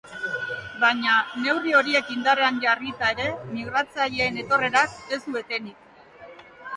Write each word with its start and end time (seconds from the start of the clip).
Baina, 0.83 1.17
neurri 1.41 1.75
horiek 1.79 2.07
indarrean 2.15 2.57
jarrita 2.63 3.09
ere, 3.15 3.27
migratzaileen 3.57 4.39
etorrerak 4.45 4.97
ez 5.19 5.21
du 5.27 5.37
etenik. 5.43 6.41